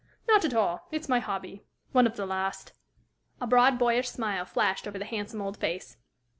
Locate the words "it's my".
0.89-1.19